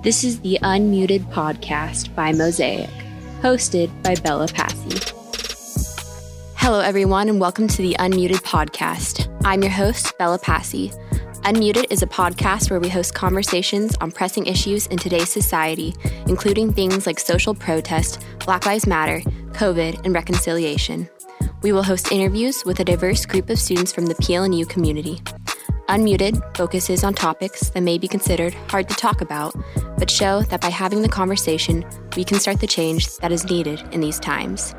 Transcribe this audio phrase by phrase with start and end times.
[0.00, 2.88] This is the Unmuted Podcast by Mosaic,
[3.40, 4.96] hosted by Bella Passy.
[6.54, 9.28] Hello, everyone, and welcome to the Unmuted Podcast.
[9.44, 10.92] I'm your host, Bella Passy.
[11.42, 15.96] Unmuted is a podcast where we host conversations on pressing issues in today's society,
[16.28, 19.18] including things like social protest, Black Lives Matter,
[19.50, 21.08] COVID, and reconciliation.
[21.62, 25.20] We will host interviews with a diverse group of students from the PLNU community.
[25.88, 29.54] Unmuted focuses on topics that may be considered hard to talk about,
[29.96, 31.82] but show that by having the conversation,
[32.14, 34.74] we can start the change that is needed in these times.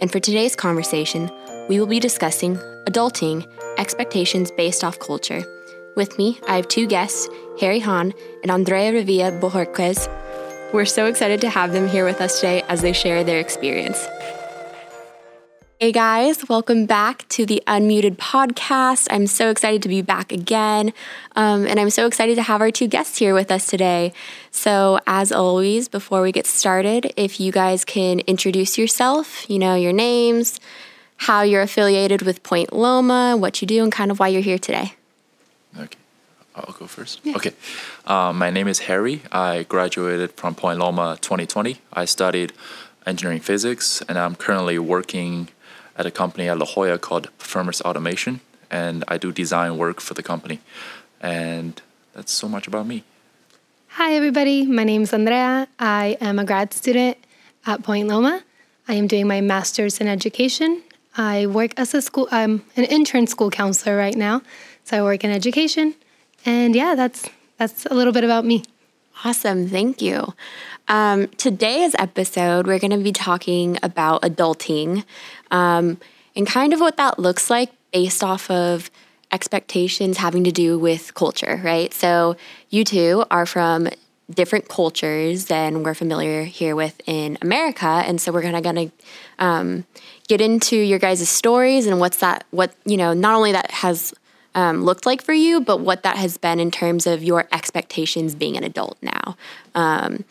[0.00, 1.30] And for today's conversation,
[1.68, 3.44] we will be discussing adulting,
[3.76, 5.42] expectations based off culture.
[5.96, 7.28] With me, I have two guests,
[7.60, 10.08] Harry Hahn and Andrea Revilla Bojorquez.
[10.72, 14.06] We're so excited to have them here with us today as they share their experience.
[15.82, 19.08] Hey guys, welcome back to the Unmuted podcast.
[19.10, 20.92] I'm so excited to be back again.
[21.34, 24.12] Um, and I'm so excited to have our two guests here with us today.
[24.52, 29.74] So, as always, before we get started, if you guys can introduce yourself, you know,
[29.74, 30.60] your names,
[31.16, 34.60] how you're affiliated with Point Loma, what you do, and kind of why you're here
[34.60, 34.92] today.
[35.76, 35.98] Okay.
[36.54, 37.18] I'll go first.
[37.24, 37.34] Yeah.
[37.34, 37.54] Okay.
[38.06, 39.22] Um, my name is Harry.
[39.32, 41.78] I graduated from Point Loma 2020.
[41.92, 42.52] I studied
[43.04, 45.48] engineering physics, and I'm currently working
[46.02, 50.14] at a company at La Jolla called Performance Automation, and I do design work for
[50.14, 50.58] the company.
[51.20, 51.80] And
[52.12, 53.04] that's so much about me.
[53.98, 54.66] Hi, everybody.
[54.66, 55.68] My name is Andrea.
[55.78, 57.16] I am a grad student
[57.66, 58.42] at Point Loma.
[58.88, 60.82] I am doing my master's in education.
[61.16, 64.42] I work as a school, I'm an intern school counselor right now.
[64.84, 65.94] So I work in education.
[66.44, 67.28] And yeah, that's
[67.58, 68.64] that's a little bit about me.
[69.24, 69.68] Awesome.
[69.68, 70.34] Thank you.
[70.88, 75.04] Um, today's episode, we're going to be talking about adulting
[75.52, 75.98] um,
[76.34, 78.90] and kind of what that looks like based off of
[79.30, 81.94] expectations having to do with culture, right?
[81.94, 82.36] So,
[82.70, 83.88] you two are from
[84.30, 88.90] different cultures than we're familiar here with in America, and so we're gonna gonna
[89.38, 89.84] um,
[90.28, 94.12] get into your guys' stories and what's that what you know not only that has
[94.54, 98.34] um, looked like for you, but what that has been in terms of your expectations
[98.34, 99.36] being an adult now.
[99.74, 100.24] Um,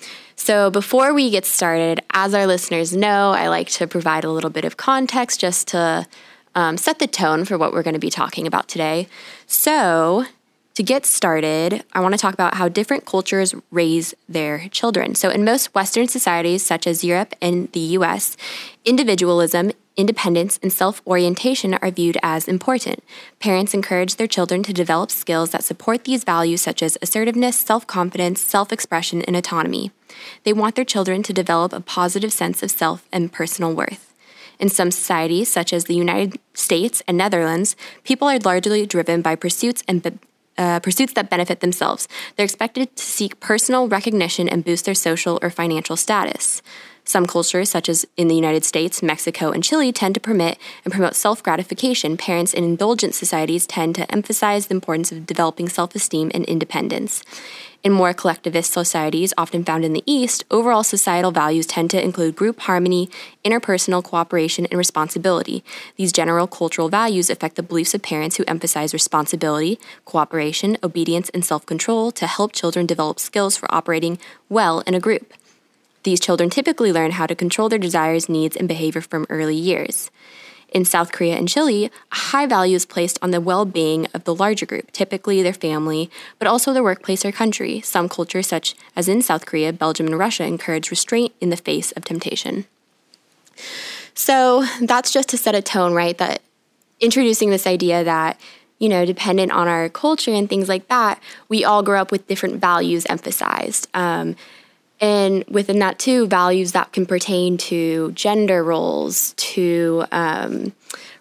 [0.44, 4.50] so, before we get started, as our listeners know, I like to provide a little
[4.50, 6.07] bit of context just to
[6.56, 9.07] um, set the tone for what we're going to be talking about today.
[9.46, 10.25] So,
[10.74, 15.13] to get started, I want to talk about how different cultures raise their children.
[15.13, 18.35] So, in most Western societies, such as Europe and the US,
[18.84, 23.01] individualism independence, and self orientation are viewed as important.
[23.39, 27.88] Parents encourage their children to develop skills that support these values, such as assertiveness, self
[27.88, 29.91] confidence, self expression, and autonomy.
[30.44, 34.13] They want their children to develop a positive sense of self and personal worth.
[34.59, 39.35] In some societies, such as the United States and Netherlands, people are largely driven by
[39.35, 40.19] pursuits and
[40.57, 42.07] uh, pursuits that benefit themselves.
[42.35, 46.62] They're expected to seek personal recognition and boost their social or financial status.
[47.11, 50.94] Some cultures, such as in the United States, Mexico, and Chile, tend to permit and
[50.94, 52.16] promote self gratification.
[52.16, 57.21] Parents in indulgent societies tend to emphasize the importance of developing self esteem and independence.
[57.83, 62.38] In more collectivist societies, often found in the East, overall societal values tend to include
[62.38, 63.09] group harmony,
[63.44, 65.66] interpersonal cooperation, and responsibility.
[65.97, 71.44] These general cultural values affect the beliefs of parents who emphasize responsibility, cooperation, obedience, and
[71.44, 74.17] self control to help children develop skills for operating
[74.47, 75.33] well in a group.
[76.03, 80.09] These children typically learn how to control their desires, needs, and behavior from early years.
[80.72, 84.23] In South Korea and Chile, a high value is placed on the well being of
[84.23, 87.81] the larger group, typically their family, but also their workplace or country.
[87.81, 91.91] Some cultures, such as in South Korea, Belgium, and Russia, encourage restraint in the face
[91.91, 92.66] of temptation.
[94.13, 96.18] So that's just to set a tone, right?
[96.18, 96.41] That
[97.01, 98.39] introducing this idea that
[98.79, 102.25] you know, dependent on our culture and things like that, we all grow up with
[102.25, 103.88] different values emphasized.
[103.94, 104.35] Um,
[105.01, 110.71] and within that too values that can pertain to gender roles to um,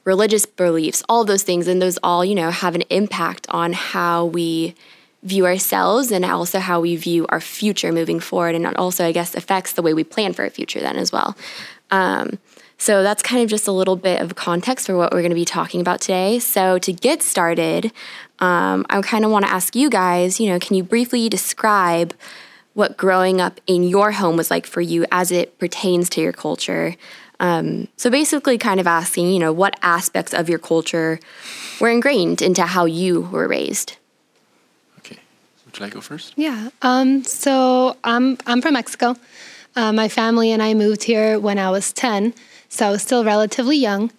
[0.04, 1.66] religious beliefs all those things.
[1.66, 4.74] And those all you know have an impact on how we
[5.22, 8.54] view ourselves and also how we view our future moving forward.
[8.54, 11.10] And it also i guess affects the way we plan for a future then as
[11.10, 11.36] well.
[11.90, 12.38] Um,
[12.76, 15.34] so that's kind of just a little bit of context for what we're going to
[15.34, 16.38] be talking about today.
[16.38, 17.92] So to get started
[18.40, 22.14] um, i kind of want to ask you guys you know can you briefly describe
[22.74, 26.32] what growing up in your home was like for you as it pertains to your
[26.32, 26.96] culture.
[27.40, 31.18] Um, so basically, kind of asking, you know, what aspects of your culture
[31.80, 33.96] were ingrained into how you were raised.
[34.98, 35.18] Okay,
[35.64, 36.34] would you like to go first?
[36.36, 36.68] Yeah.
[36.82, 39.16] Um, so I'm I'm from Mexico.
[39.74, 42.34] Uh, my family and I moved here when I was ten,
[42.68, 44.12] so I was still relatively young.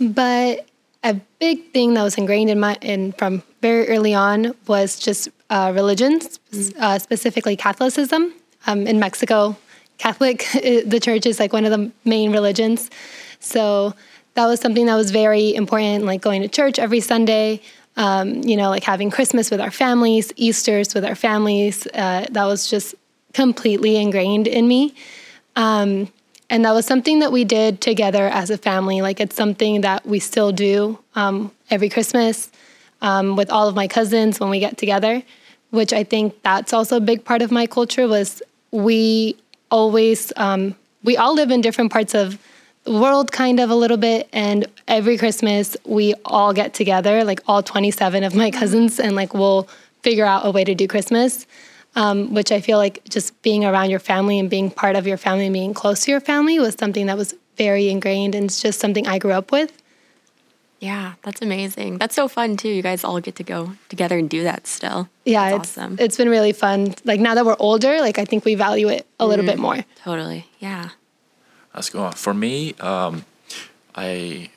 [0.00, 0.66] But
[1.04, 5.28] a big thing that was ingrained in my in from very early on was just
[5.54, 6.40] uh, religions,
[6.80, 8.34] uh, specifically Catholicism.
[8.66, 9.56] Um, in Mexico,
[9.98, 12.90] Catholic, the church is like one of the main religions.
[13.38, 13.94] So
[14.34, 17.60] that was something that was very important, like going to church every Sunday,
[17.96, 21.86] um, you know, like having Christmas with our families, Easter's with our families.
[21.94, 22.96] Uh, that was just
[23.32, 24.94] completely ingrained in me.
[25.54, 26.08] Um,
[26.50, 29.02] and that was something that we did together as a family.
[29.02, 32.50] Like it's something that we still do um, every Christmas
[33.02, 35.22] um, with all of my cousins when we get together,
[35.74, 39.36] which I think that's also a big part of my culture was we
[39.70, 42.38] always, um, we all live in different parts of
[42.84, 47.40] the world kind of a little bit and every christmas we all get together like
[47.48, 49.66] all 27 of my cousins and like we'll
[50.02, 51.46] figure out a way to do christmas
[51.96, 55.16] um, which I feel like just being around your family and being part of your
[55.16, 58.60] family and being close to your family was something that was very ingrained and it's
[58.60, 59.72] just something I grew up with.
[60.84, 61.96] Yeah, that's amazing.
[61.96, 62.68] That's so fun too.
[62.68, 65.08] You guys all get to go together and do that still.
[65.24, 65.96] Yeah, that's it's awesome.
[65.98, 66.94] it's been really fun.
[67.04, 69.58] Like now that we're older, like I think we value it a little mm, bit
[69.58, 69.78] more.
[70.02, 70.46] Totally.
[70.58, 70.90] Yeah.
[71.74, 72.12] Let's go on.
[72.12, 73.24] For me, um,
[73.94, 74.50] I,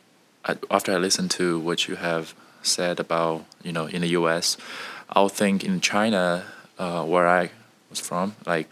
[0.44, 4.57] I after I listened to what you have said about you know in the U.S.,
[5.09, 6.44] I'll think in China
[6.77, 7.51] uh, where I
[7.89, 8.69] was from, like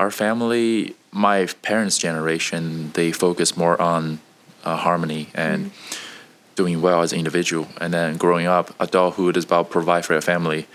[0.00, 4.18] our family, my parents' generation, they focus more on
[4.64, 6.04] uh, harmony and mm.
[6.58, 7.68] Doing well as an individual.
[7.80, 10.66] And then growing up, adulthood is about provide for your family,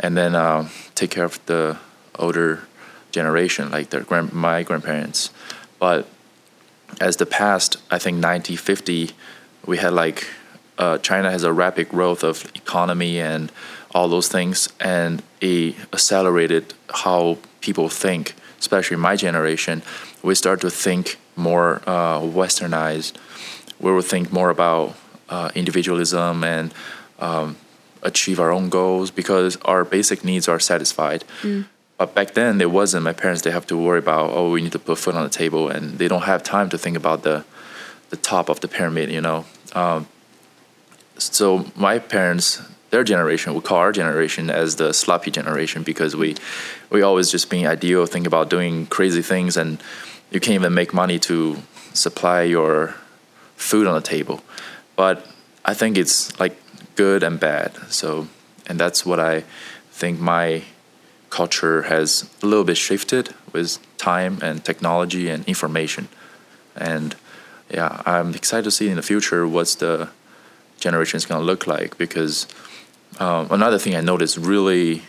[0.00, 1.78] and then uh, take care of the
[2.18, 2.64] older
[3.12, 5.30] generation, like their grand, my grandparents.
[5.78, 6.08] But
[7.00, 9.10] as the past, I think 1950,
[9.66, 10.26] we had like
[10.78, 13.52] uh, China has a rapid growth of economy and
[13.94, 16.74] all those things, and it accelerated
[17.04, 19.82] how people think, especially my generation.
[20.24, 23.12] We start to think more uh, westernized.
[23.78, 24.96] We will think more about
[25.30, 26.74] uh, individualism and
[27.18, 27.56] um,
[28.02, 31.24] achieve our own goals because our basic needs are satisfied.
[31.42, 31.66] Mm.
[31.96, 33.04] But back then, it wasn't.
[33.04, 35.30] My parents they have to worry about oh, we need to put food on the
[35.30, 37.44] table, and they don't have time to think about the
[38.08, 39.10] the top of the pyramid.
[39.10, 39.44] You know.
[39.74, 40.08] Um,
[41.18, 46.36] so my parents their generation, we call our generation as the sloppy generation because we
[46.90, 49.80] we always just being ideal, think about doing crazy things, and
[50.30, 51.56] you can't even make money to
[51.92, 52.94] supply your
[53.56, 54.42] food on the table.
[55.00, 55.26] But
[55.64, 56.54] I think it's like
[56.94, 57.74] good and bad.
[57.88, 58.28] So,
[58.66, 59.44] and that's what I
[59.90, 60.64] think my
[61.30, 66.08] culture has a little bit shifted with time and technology and information.
[66.76, 67.16] And
[67.70, 70.10] yeah, I'm excited to see in the future what's the
[70.80, 72.46] generation is going to look like because
[73.18, 75.04] um, another thing I noticed really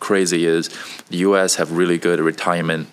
[0.00, 0.70] crazy is
[1.10, 1.56] the U.S.
[1.56, 2.88] have really good retirement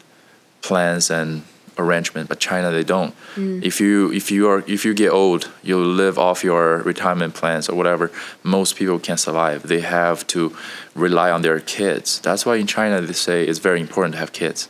[0.62, 1.44] plans and
[1.77, 3.13] arrangement, but China they don't.
[3.35, 3.63] Mm.
[3.63, 7.69] If you if you are if you get old, you live off your retirement plans
[7.69, 8.12] or whatever.
[8.44, 9.68] Most people can't survive.
[9.68, 10.56] They have to
[10.95, 12.19] rely on their kids.
[12.19, 14.69] That's why in China they say it's very important to have kids,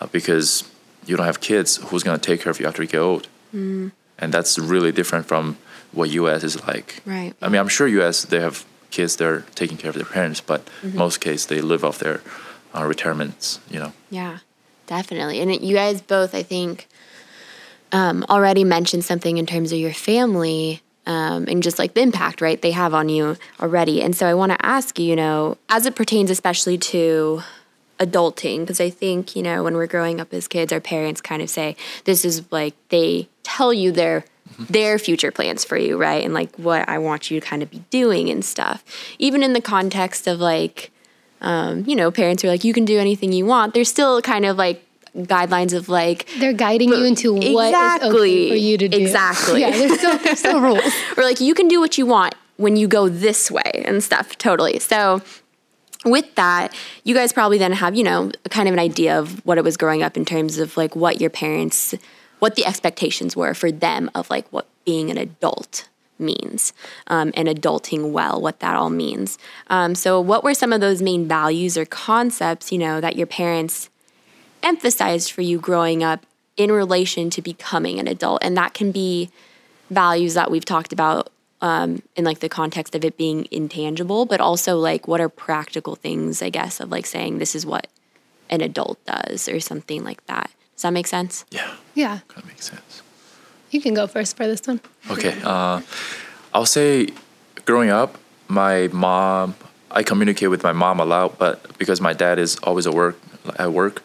[0.00, 0.64] uh, because
[1.06, 3.28] you don't have kids, who's gonna take care of you after you get old?
[3.54, 3.92] Mm.
[4.18, 5.56] And that's really different from
[5.92, 6.44] what U.S.
[6.44, 7.00] is like.
[7.06, 7.34] Right.
[7.40, 8.24] I mean, I'm sure U.S.
[8.24, 10.98] they have kids they're taking care of their parents, but mm-hmm.
[10.98, 12.20] most cases they live off their
[12.74, 13.60] uh, retirements.
[13.70, 13.92] You know.
[14.10, 14.38] Yeah,
[14.88, 15.40] definitely.
[15.40, 16.88] And you guys both, I think,
[17.92, 20.82] um, already mentioned something in terms of your family.
[21.06, 24.02] Um, and just like the impact, right, they have on you already.
[24.02, 27.42] And so I want to ask you, you know, as it pertains especially to
[27.98, 31.40] adulting, because I think, you know, when we're growing up as kids, our parents kind
[31.40, 34.26] of say, this is like, they tell you their
[34.58, 36.24] their future plans for you, right?
[36.24, 38.84] And like what I want you to kind of be doing and stuff.
[39.18, 40.90] Even in the context of like,
[41.40, 43.74] um, you know, parents are like, you can do anything you want.
[43.74, 44.84] There's still kind of like
[45.16, 48.98] guidelines of like they're guiding you into what exactly, is okay for you to do.
[48.98, 49.60] Exactly.
[49.60, 50.92] yeah, there's still, there's still rules.
[51.16, 54.36] or like you can do what you want when you go this way and stuff.
[54.38, 54.78] Totally.
[54.78, 55.22] So
[56.04, 59.58] with that, you guys probably then have, you know, kind of an idea of what
[59.58, 61.94] it was growing up in terms of like what your parents
[62.38, 65.88] what the expectations were for them of like what being an adult
[66.18, 66.72] means
[67.06, 69.38] um, and adulting well, what that all means.
[69.68, 73.26] Um, so, what were some of those main values or concepts, you know, that your
[73.26, 73.90] parents
[74.62, 78.42] emphasized for you growing up in relation to becoming an adult?
[78.42, 79.30] And that can be
[79.90, 84.40] values that we've talked about um, in like the context of it being intangible, but
[84.40, 87.88] also like what are practical things, I guess, of like saying this is what
[88.50, 90.50] an adult does or something like that.
[90.74, 91.44] Does that make sense?
[91.50, 91.74] Yeah.
[91.94, 92.20] Yeah.
[92.28, 93.02] Kind of makes sense.
[93.70, 94.80] You can go first for this one.
[95.10, 95.38] Okay.
[95.42, 95.80] Uh,
[96.54, 97.08] I'll say
[97.64, 99.54] growing up, my mom,
[99.90, 103.18] I communicate with my mom a lot, but because my dad is always at work,
[103.58, 104.02] at work,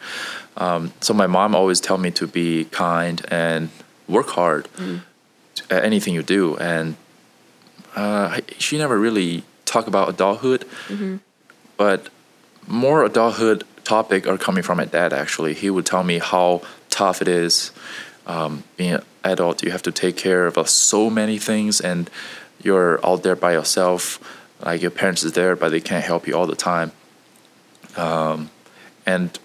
[0.56, 3.70] um, so my mom always tell me to be kind and
[4.08, 5.00] work hard mm.
[5.70, 6.56] at anything you do.
[6.56, 6.96] And
[7.96, 11.16] uh, she never really talk about adulthood, mm-hmm.
[11.76, 12.08] but
[12.66, 15.12] more adulthood topic are coming from my dad.
[15.12, 17.72] Actually, he would tell me how tough it is
[18.26, 19.62] um, being an adult.
[19.62, 22.10] You have to take care of uh, so many things, and
[22.62, 24.18] you're out there by yourself.
[24.64, 26.92] Like your parents is there, but they can't help you all the time.
[27.96, 28.50] Um,
[29.04, 29.38] and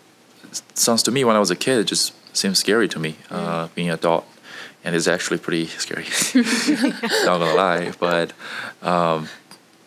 [0.73, 3.67] sounds to me when I was a kid, it just seemed scary to me uh,
[3.67, 3.75] mm.
[3.75, 4.25] being an adult,
[4.83, 6.05] and it's actually pretty scary.
[7.25, 8.33] Not gonna lie, but
[8.81, 9.27] um,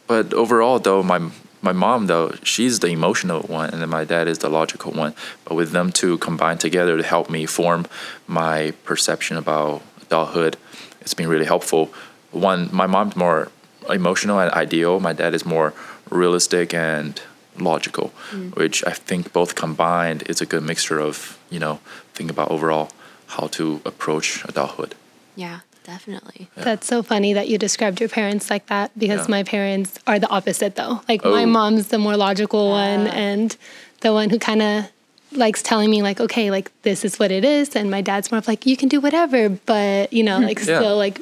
[0.06, 1.30] but overall though my
[1.62, 5.14] my mom though she's the emotional one and then my dad is the logical one.
[5.44, 7.86] But with them two combined together to help me form
[8.26, 10.56] my perception about adulthood
[11.00, 11.92] it's been really helpful.
[12.30, 13.50] One my mom's more
[13.88, 15.00] emotional and ideal.
[15.00, 15.74] My dad is more
[16.10, 17.20] realistic and
[17.58, 18.54] logical mm.
[18.56, 21.78] which i think both combined is a good mixture of you know
[22.14, 22.88] think about overall
[23.26, 24.94] how to approach adulthood.
[25.36, 26.48] Yeah Definitely.
[26.56, 26.64] Yeah.
[26.64, 29.30] That's so funny that you described your parents like that because yeah.
[29.30, 31.00] my parents are the opposite though.
[31.08, 31.30] Like oh.
[31.30, 33.56] my mom's the more logical one and
[34.00, 34.90] the one who kind of
[35.32, 38.38] likes telling me like okay like this is what it is and my dad's more
[38.38, 40.64] of like you can do whatever but you know like yeah.
[40.64, 41.20] still like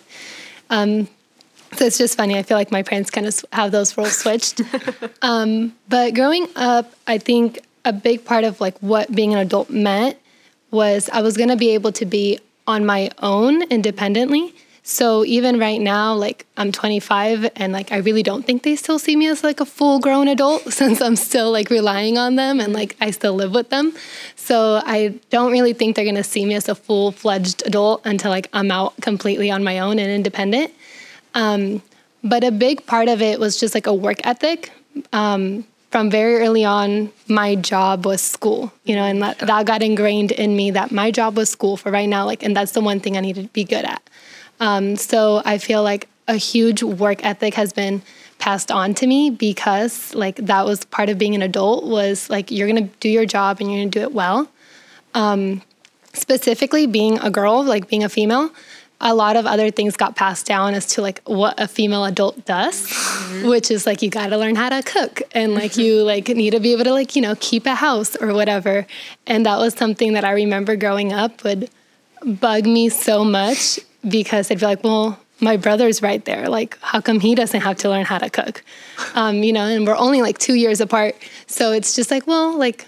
[0.71, 1.07] um
[1.77, 4.63] so it's just funny i feel like my parents kind of have those roles switched
[5.23, 9.71] um but growing up i think a big part of like what being an adult
[9.71, 10.17] meant
[10.73, 14.55] was i was going to be able to be on my own independently.
[14.83, 18.99] So even right now, like I'm 25 and like I really don't think they still
[18.99, 22.61] see me as like a full grown adult since I'm still like relying on them
[22.61, 23.93] and like I still live with them.
[24.37, 28.31] So I don't really think they're gonna see me as a full fledged adult until
[28.31, 30.73] like I'm out completely on my own and independent.
[31.35, 31.83] Um,
[32.25, 34.73] but a big part of it was just like a work ethic.
[35.13, 39.83] Um, from very early on, my job was school, you know, and that, that got
[39.83, 42.81] ingrained in me that my job was school for right now, like, and that's the
[42.81, 44.03] one thing I need to be good at.
[44.61, 48.03] Um, so I feel like a huge work ethic has been
[48.39, 52.51] passed on to me because like that was part of being an adult was like
[52.51, 54.49] you're gonna do your job and you're gonna do it well.
[55.15, 55.63] Um,
[56.15, 58.51] specifically being a girl, like being a female,
[59.01, 62.45] a lot of other things got passed down as to like what a female adult
[62.45, 63.49] does mm-hmm.
[63.49, 66.51] which is like you got to learn how to cook and like you like need
[66.51, 68.87] to be able to like you know keep a house or whatever.
[69.27, 71.71] And that was something that i remember growing up would
[72.25, 76.51] bug me so much because i'd be like well my brother's right there.
[76.51, 78.63] Like how come he doesn't have to learn how to cook?
[79.15, 81.17] Um, you know and we're only like two years apart.
[81.47, 82.87] So it's just like well like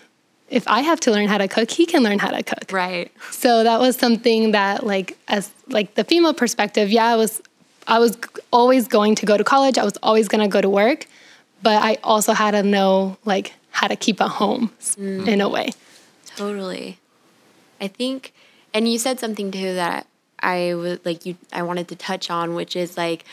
[0.53, 2.71] if I have to learn how to cook, he can learn how to cook.
[2.71, 3.11] Right.
[3.31, 7.43] So that was something that like as like the female perspective, yeah, I was
[7.89, 8.19] I was
[8.53, 9.79] always going to go to college.
[9.79, 11.07] I was always going to go to work,
[11.63, 15.27] but I also had to know like how to keep a home mm.
[15.27, 15.71] in a way.
[16.37, 16.99] Totally.
[17.81, 18.35] I think
[18.75, 20.07] and you said something too that
[20.39, 23.25] I was like you I wanted to touch on which is like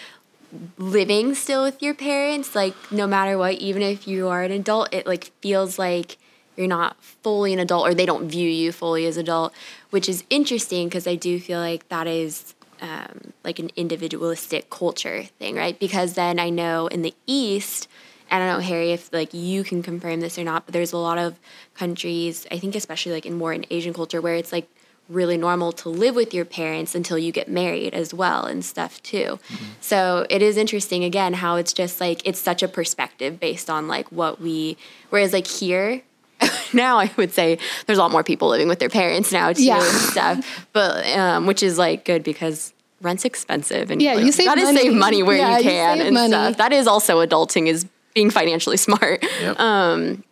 [0.78, 4.92] living still with your parents like no matter what even if you are an adult
[4.94, 6.18] it like feels like
[6.60, 9.54] you're not fully an adult or they don't view you fully as adult,
[9.92, 15.24] which is interesting because I do feel like that is um, like an individualistic culture
[15.24, 15.80] thing, right?
[15.80, 17.88] Because then I know in the East,
[18.30, 20.98] I don't know, Harry, if like you can confirm this or not, but there's a
[20.98, 21.40] lot of
[21.76, 24.68] countries, I think especially like in more in Asian culture, where it's like
[25.08, 29.02] really normal to live with your parents until you get married as well and stuff
[29.02, 29.40] too.
[29.48, 29.66] Mm-hmm.
[29.80, 33.88] So it is interesting again how it's just like it's such a perspective based on
[33.88, 34.78] like what we
[35.10, 36.04] whereas like here
[36.74, 39.64] now I would say there's a lot more people living with their parents now too
[39.64, 39.78] yeah.
[39.78, 40.68] and stuff.
[40.74, 44.78] But um, which is like good because rent's expensive and yeah, you, you gotta money.
[44.78, 46.32] save money where yeah, you can you and money.
[46.32, 46.58] stuff.
[46.58, 49.24] That is also adulting is being financially smart.
[49.42, 49.60] Yep.
[49.60, 50.24] Um,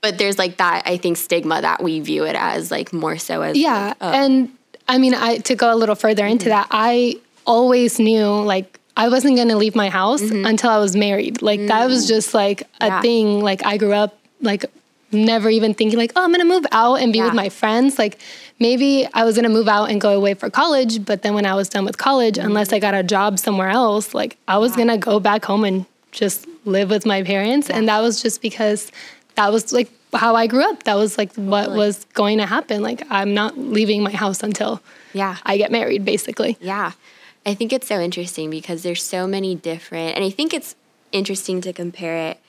[0.00, 3.42] but there's like that I think stigma that we view it as like more so
[3.42, 4.10] as yeah, like, oh.
[4.10, 4.50] and
[4.88, 6.50] I mean I to go a little further into mm-hmm.
[6.50, 10.46] that I always knew like I wasn't going to leave my house mm-hmm.
[10.46, 11.42] until I was married.
[11.42, 11.68] Like mm-hmm.
[11.68, 12.08] that was mm.
[12.08, 13.00] just like a yeah.
[13.02, 13.40] thing.
[13.40, 14.64] Like I grew up like
[15.12, 17.26] never even thinking like, oh, I'm gonna move out and be yeah.
[17.26, 17.98] with my friends.
[17.98, 18.18] Like
[18.58, 21.54] maybe I was gonna move out and go away for college, but then when I
[21.54, 24.78] was done with college, unless I got a job somewhere else, like I was yeah.
[24.78, 27.68] gonna go back home and just live with my parents.
[27.68, 27.78] Yeah.
[27.78, 28.90] And that was just because
[29.36, 30.84] that was like how I grew up.
[30.84, 31.48] That was like totally.
[31.48, 32.82] what was going to happen.
[32.82, 34.82] Like I'm not leaving my house until
[35.12, 36.56] yeah I get married, basically.
[36.60, 36.92] Yeah.
[37.44, 40.74] I think it's so interesting because there's so many different and I think it's
[41.12, 42.40] interesting to compare it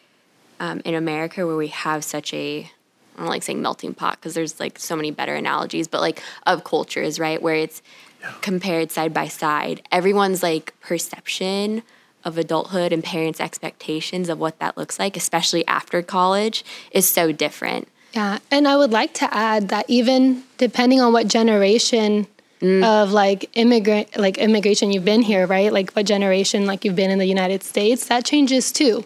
[0.60, 2.70] um, in America where we have such a
[3.18, 6.22] I don't like saying melting pot because there's like so many better analogies, but like
[6.46, 7.42] of cultures, right?
[7.42, 7.82] Where it's
[8.22, 8.34] yeah.
[8.42, 9.82] compared side by side.
[9.92, 11.82] Everyone's like perception
[12.24, 17.32] of adulthood and parents' expectations of what that looks like, especially after college, is so
[17.32, 17.88] different.
[18.14, 18.38] Yeah.
[18.52, 22.28] And I would like to add that even depending on what generation
[22.62, 22.84] mm.
[22.84, 25.74] of like immigrant like immigration you've been here, right?
[25.74, 29.06] Like what generation like you've been in the United States, that changes too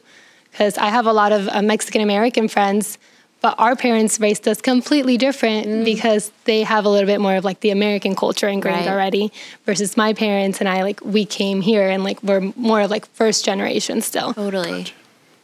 [0.52, 2.98] because I have a lot of uh, Mexican American friends
[3.42, 5.84] but our parents raised us completely different Mm.
[5.84, 8.94] because they have a little bit more of like the American culture ingrained Right.
[8.94, 9.32] already
[9.66, 13.08] versus my parents and I like we came here and like we're more of like
[13.08, 14.34] first generation still.
[14.36, 14.86] Totally.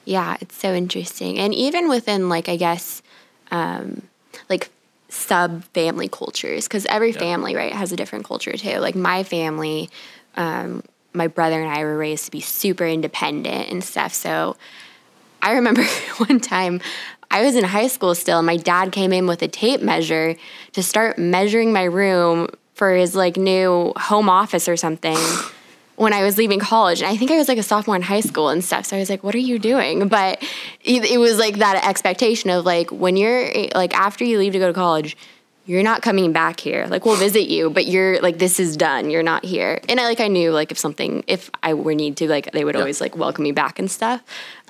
[0.05, 1.39] Yeah, it's so interesting.
[1.39, 3.01] And even within like I guess
[3.49, 4.03] um
[4.47, 4.69] like
[5.09, 8.77] sub family cultures because every family right has a different culture too.
[8.77, 9.89] Like my family
[10.35, 10.83] um
[11.13, 14.13] my brother and I were raised to be super independent and stuff.
[14.13, 14.55] So
[15.41, 15.83] I remember
[16.17, 16.81] one time
[17.29, 20.35] I was in high school still, and my dad came in with a tape measure
[20.73, 25.17] to start measuring my room for his like new home office or something
[25.95, 27.01] when I was leaving college.
[27.01, 28.85] And I think I was like a sophomore in high school and stuff.
[28.85, 30.07] So I was like, what are you doing?
[30.07, 30.41] But
[30.83, 34.59] it, it was like that expectation of like when you're like after you leave to
[34.59, 35.17] go to college,
[35.67, 36.87] you're not coming back here.
[36.89, 39.09] Like we'll visit you, but you're like this is done.
[39.09, 39.79] You're not here.
[39.89, 42.63] And I like I knew like if something if I were need to like they
[42.65, 42.81] would Yeah.
[42.81, 44.23] always like welcome me back and stuff.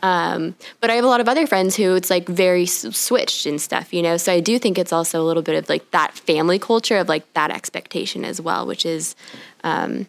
[0.04, 3.46] Um, but I have a lot of other friends who it's like very s- switched
[3.46, 4.18] and stuff, you know.
[4.18, 7.08] So I do think it's also a little bit of like that family culture of
[7.08, 9.16] like that expectation as well, which is
[9.64, 10.08] um,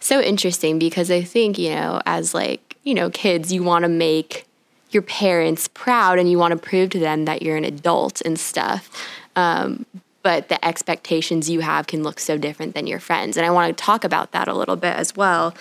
[0.00, 3.88] so interesting because I think you know as like you know kids you want to
[3.88, 4.46] make
[4.90, 8.38] your parents proud and you want to prove to them that you're an adult and
[8.38, 8.90] stuff.
[9.36, 9.86] Um,
[10.22, 13.36] but the expectations you have can look so different than your friends.
[13.36, 15.54] And I want to talk about that a little bit as well.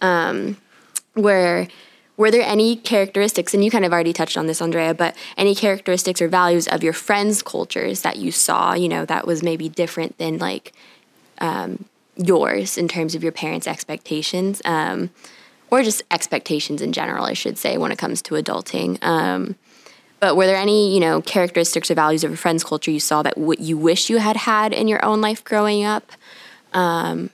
[0.00, 0.56] Um,
[1.14, 1.68] where
[2.16, 5.54] were there any characteristics, and you kind of already touched on this, Andrea, but any
[5.54, 9.68] characteristics or values of your friends' cultures that you saw, you know, that was maybe
[9.68, 10.72] different than like
[11.38, 11.84] um,
[12.16, 14.62] yours in terms of your parents' expectations?
[14.64, 15.10] Um,
[15.70, 19.02] or just expectations in general, I should say, when it comes to adulting.
[19.02, 19.56] Um,
[20.20, 23.22] but were there any, you know, characteristics or values of your friend's culture you saw
[23.22, 26.10] that w- you wish you had had in your own life growing up?
[26.72, 27.30] Um,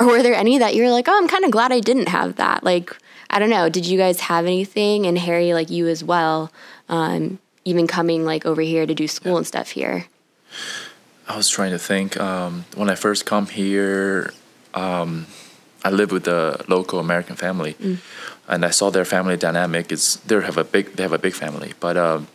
[0.00, 2.36] or were there any that you're like, oh, I'm kind of glad I didn't have
[2.36, 2.64] that?
[2.64, 2.96] Like,
[3.30, 3.68] I don't know.
[3.68, 5.06] Did you guys have anything?
[5.06, 6.50] And Harry, like you as well,
[6.88, 10.06] um, even coming like over here to do school and stuff here.
[11.28, 12.18] I was trying to think.
[12.18, 14.32] Um, when I first come here,
[14.72, 15.26] um,
[15.88, 17.74] I live with a local American family,
[18.52, 19.90] and I saw their family dynamic.
[19.90, 22.28] Is they have a big they have a big family, but um,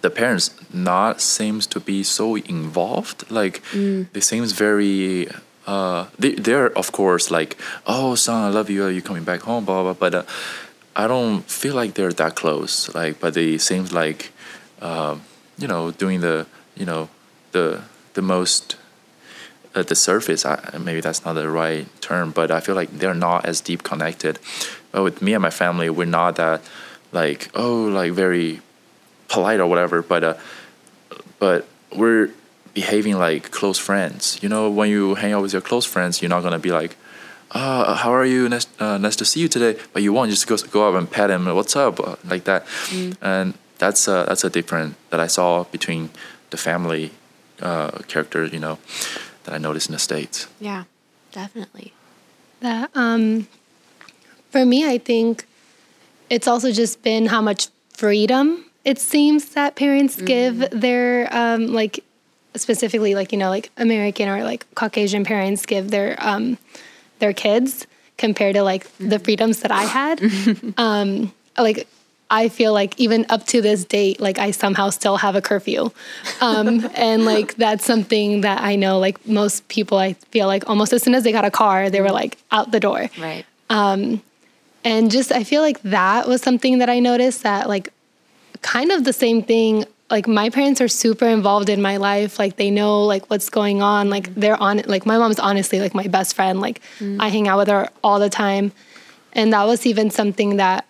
[0.00, 3.18] the parents not seems to be so involved.
[3.30, 3.62] Like
[4.12, 5.28] they seems very.
[5.74, 7.52] Uh, they they're of course like
[7.86, 10.10] oh son I love you are you coming back home blah blah, blah.
[10.10, 10.22] but uh,
[11.02, 14.30] I don't feel like they're that close like but they seems like
[14.80, 15.22] um,
[15.58, 16.46] you know doing the
[16.80, 17.08] you know
[17.50, 17.66] the
[18.14, 18.76] the most
[19.76, 23.14] at the surface I, maybe that's not the right term but i feel like they're
[23.14, 24.38] not as deep connected
[24.92, 26.62] but with me and my family we're not that
[27.12, 28.60] like oh like very
[29.28, 30.34] polite or whatever but uh
[31.38, 32.30] but we're
[32.74, 36.28] behaving like close friends you know when you hang out with your close friends you're
[36.28, 36.96] not gonna be like
[37.52, 38.48] uh, how are you?
[38.48, 39.78] Nice, uh, nice to see you today.
[39.92, 41.46] But you won't just go go up and pat him.
[41.54, 42.00] What's up?
[42.00, 42.66] uh, Like that,
[43.22, 46.10] and that's a that's a different that I saw between
[46.50, 47.12] the family
[47.62, 48.44] uh, character.
[48.46, 48.78] You know,
[49.46, 50.46] that I noticed in the states.
[50.60, 50.84] Yeah,
[51.32, 51.92] definitely.
[52.60, 53.48] That um,
[54.50, 55.46] for me, I think
[56.28, 62.04] it's also just been how much freedom it seems that parents give their um, like
[62.54, 66.56] specifically like you know like American or like Caucasian parents give their um,
[67.18, 70.22] their kids compared to like the freedoms that I had.
[70.76, 71.88] um, like
[72.30, 75.90] I feel like even up to this date, like I somehow still have a curfew.
[76.40, 80.92] Um, and like that's something that I know like most people I feel like almost
[80.92, 83.08] as soon as they got a car, they were like out the door.
[83.18, 83.44] Right.
[83.70, 84.22] Um,
[84.84, 87.92] and just I feel like that was something that I noticed that like
[88.62, 92.56] kind of the same thing like my parents are super involved in my life like
[92.56, 94.34] they know like what's going on like mm.
[94.36, 97.20] they're on like my mom's honestly like my best friend like mm.
[97.20, 98.72] I hang out with her all the time
[99.32, 100.85] and that was even something that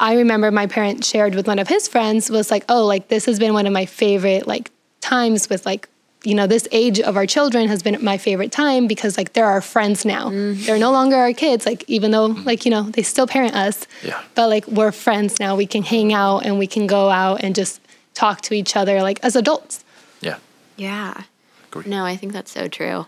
[0.00, 3.26] I remember my parent shared with one of his friends was like oh like this
[3.26, 5.88] has been one of my favorite like times with like
[6.24, 9.44] you know this age of our children has been my favorite time because like they're
[9.46, 13.02] our friends now they're no longer our kids like even though like you know they
[13.02, 14.22] still parent us Yeah.
[14.34, 17.54] but like we're friends now we can hang out and we can go out and
[17.54, 17.80] just
[18.14, 19.84] talk to each other like as adults
[20.22, 20.38] Yeah,
[20.76, 21.22] Yeah.
[21.70, 21.90] Agree.
[21.90, 23.06] No, I think that's so true.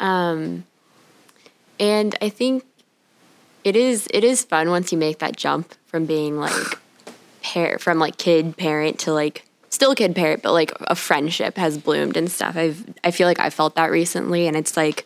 [0.00, 0.64] Um,
[1.78, 2.64] and I think
[3.66, 6.78] it is it is fun once you make that jump from being like
[7.42, 11.76] par- from like kid parent to like still kid parent, but like a friendship has
[11.76, 12.56] bloomed and stuff.
[12.56, 15.04] I've I feel like I felt that recently, and it's like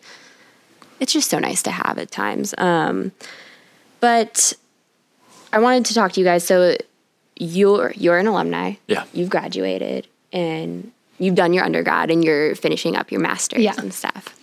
[0.99, 2.53] it's just so nice to have at times.
[2.59, 3.11] Um,
[3.99, 4.53] but
[5.51, 6.43] I wanted to talk to you guys.
[6.45, 6.75] So
[7.35, 8.73] you're you're an alumni.
[8.87, 9.05] Yeah.
[9.13, 13.73] You've graduated and you've done your undergrad and you're finishing up your master's Yeah.
[13.79, 14.37] and stuff.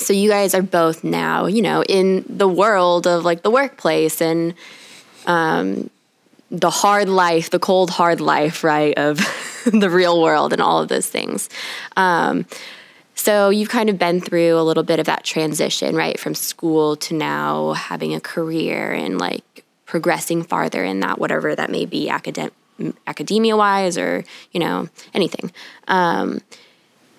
[0.00, 4.20] So you guys are both now, you know, in the world of like the workplace
[4.20, 4.54] and
[5.26, 5.90] um
[6.50, 9.18] the hard life, the cold hard life, right, of
[9.72, 11.48] the real world and all of those things.
[11.96, 12.44] Um,
[13.14, 16.96] so you've kind of been through a little bit of that transition, right, from school
[16.96, 22.08] to now having a career and like progressing farther in that, whatever that may be,
[22.08, 22.52] academic
[23.06, 25.52] academia wise or you know anything
[25.88, 26.40] um,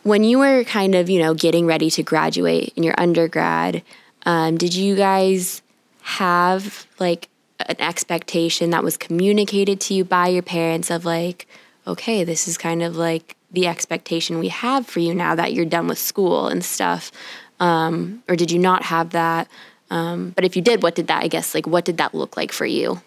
[0.03, 3.83] when you were kind of you know getting ready to graduate in your undergrad
[4.25, 5.61] um, did you guys
[6.01, 7.29] have like
[7.67, 11.47] an expectation that was communicated to you by your parents of like
[11.85, 15.65] okay this is kind of like the expectation we have for you now that you're
[15.65, 17.11] done with school and stuff?
[17.59, 19.47] Um, or did you not have that?
[19.89, 22.37] Um, but if you did what did that i guess like what did that look
[22.37, 23.01] like for you?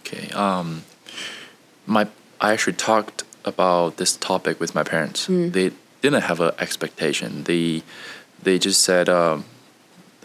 [0.00, 0.82] Okay um,
[1.86, 2.06] my
[2.40, 5.26] i actually talked about this topic with my parents.
[5.26, 5.52] Mm.
[5.52, 7.44] they didn't have an expectation.
[7.44, 7.82] They
[8.42, 9.44] they just said um,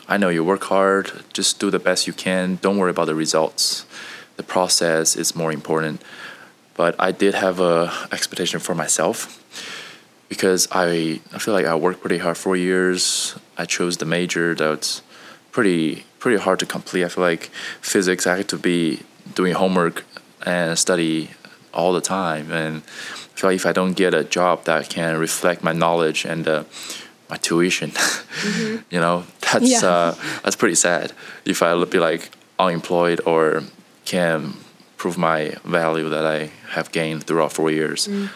[0.07, 1.11] i know you work hard.
[1.31, 2.57] Just do the best you can.
[2.61, 3.85] Don't worry about the results.
[4.35, 6.01] The process is more important.
[6.75, 9.17] But I did have a expectation for myself
[10.29, 13.35] because I I feel like I worked pretty hard for years.
[13.57, 14.55] I chose the major.
[14.55, 15.01] That's
[15.51, 17.05] pretty pretty hard to complete.
[17.05, 17.49] I feel like
[17.81, 19.01] physics I had to be
[19.35, 20.05] doing homework
[20.45, 21.29] and study
[21.73, 25.17] all the time, and I feel like if I don't get a job that can
[25.17, 26.63] reflect my knowledge and uh,
[27.29, 28.77] my tuition, mm-hmm.
[28.89, 29.87] you know, that's yeah.
[29.87, 31.13] uh, that's pretty sad.
[31.45, 33.63] If I be like unemployed or
[34.05, 34.53] can
[34.97, 38.07] prove my value that I have gained throughout four years.
[38.07, 38.29] Mm.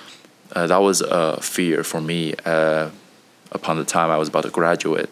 [0.53, 2.89] Uh, that was a fear for me uh,
[3.51, 5.11] upon the time I was about to graduate.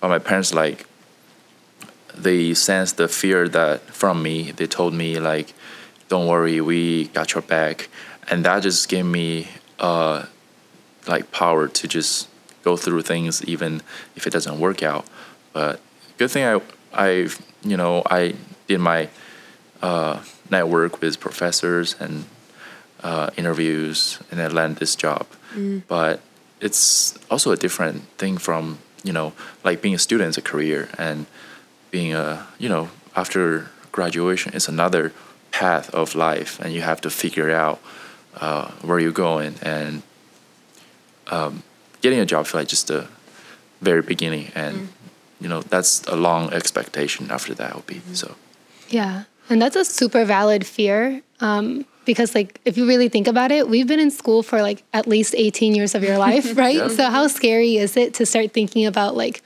[0.00, 0.86] But my parents, like,
[2.14, 4.50] they sensed the fear that from me.
[4.50, 5.54] They told me, like,
[6.08, 7.88] don't worry, we got your back.
[8.30, 10.26] And that just gave me, uh,
[11.06, 12.28] like, power to just
[12.62, 13.82] go through things even
[14.16, 15.06] if it doesn't work out.
[15.52, 15.80] But
[16.18, 16.60] good thing I,
[16.92, 17.28] I,
[17.62, 18.34] you know, I
[18.66, 19.08] did my
[19.82, 22.24] uh, network with professors and
[23.02, 25.26] uh, interviews, and I landed this job.
[25.54, 25.82] Mm.
[25.86, 26.20] But
[26.60, 29.32] it's also a different thing from you know
[29.64, 31.26] like being a student is a career and
[31.90, 35.12] being a you know after graduation it's another
[35.52, 37.80] path of life and you have to figure out
[38.40, 40.02] uh, where you're going and
[41.28, 41.62] um,
[42.00, 43.06] getting a job feel like just the
[43.80, 44.88] very beginning and mm.
[45.40, 48.14] you know that's a long expectation after that will be mm-hmm.
[48.14, 48.34] so
[48.88, 51.22] yeah and that's a super valid fear.
[51.40, 54.82] Um, because like if you really think about it we've been in school for like
[54.94, 56.88] at least 18 years of your life right yeah.
[56.88, 59.42] so how scary is it to start thinking about like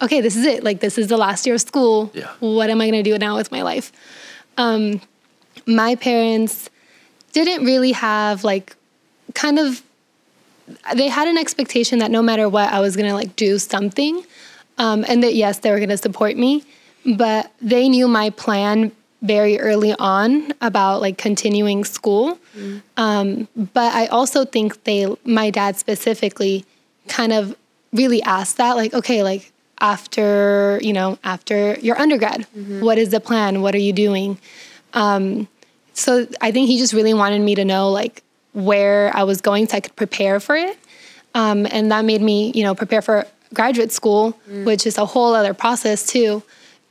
[0.00, 2.32] okay this is it like this is the last year of school yeah.
[2.40, 3.92] what am i going to do now with my life
[4.56, 5.00] um,
[5.68, 6.70] my parents
[7.32, 8.74] didn't really have like
[9.34, 9.82] kind of
[10.94, 14.24] they had an expectation that no matter what i was going to like do something
[14.78, 16.64] um, and that yes they were going to support me
[17.04, 22.38] but they knew my plan very early on about like continuing school.
[22.56, 22.82] Mm.
[22.96, 26.64] Um, but I also think they, my dad specifically,
[27.08, 27.56] kind of
[27.92, 32.80] really asked that, like, okay, like after, you know, after your undergrad, mm-hmm.
[32.84, 33.62] what is the plan?
[33.62, 34.38] What are you doing?
[34.94, 35.48] Um,
[35.98, 39.68] so I think he just really wanted me to know like where I was going
[39.68, 40.78] so I could prepare for it.
[41.34, 44.64] Um, and that made me, you know, prepare for graduate school, mm.
[44.64, 46.42] which is a whole other process too.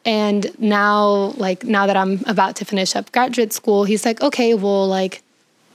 [0.06, 4.54] And now, like, now that I'm about to finish up graduate school, he's like, okay,
[4.54, 5.22] well, like,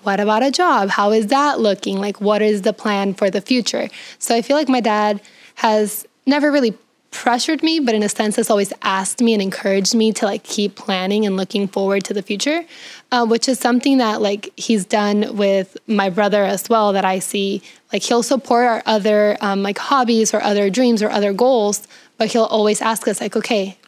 [0.05, 0.88] what about a job?
[0.88, 1.99] How is that looking?
[1.99, 3.88] Like, what is the plan for the future?
[4.18, 5.21] So I feel like my dad
[5.57, 6.75] has never really
[7.12, 10.42] pressured me, but in a sense has always asked me and encouraged me to like
[10.42, 12.64] keep planning and looking forward to the future,
[13.12, 16.92] uh, which is something that like he's done with my brother as well.
[16.92, 21.11] That I see like he'll support our other um, like hobbies or other dreams or
[21.11, 21.87] other goals,
[22.18, 23.79] but he'll always ask us like, okay,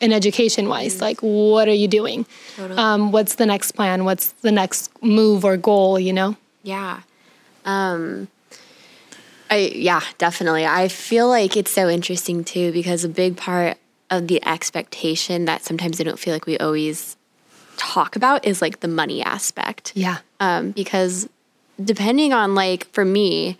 [0.00, 1.02] in education wise mm.
[1.02, 2.24] like what are you doing
[2.56, 2.78] totally.
[2.78, 7.00] um, what's the next plan what's the next move or goal you know yeah
[7.66, 8.28] um,
[9.50, 14.28] I, yeah definitely i feel like it's so interesting too because a big part of
[14.28, 17.16] the expectation that sometimes i don't feel like we always
[17.76, 21.28] talk about is like the money aspect yeah um, because
[21.82, 23.58] depending on like for me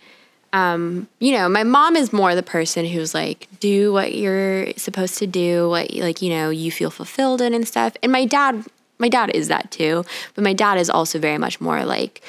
[0.53, 5.17] um, you know, my mom is more the person who's like, do what you're supposed
[5.19, 7.95] to do, what like, you know, you feel fulfilled in and stuff.
[8.03, 8.65] And my dad,
[8.97, 10.03] my dad is that too.
[10.35, 12.21] But my dad is also very much more like,